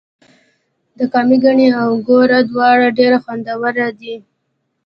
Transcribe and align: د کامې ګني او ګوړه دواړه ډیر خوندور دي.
د 0.97 0.99
کامې 1.13 1.37
ګني 1.43 1.67
او 1.81 1.89
ګوړه 2.07 2.39
دواړه 2.51 2.87
ډیر 2.99 3.13
خوندور 3.23 3.75
دي. 3.99 4.15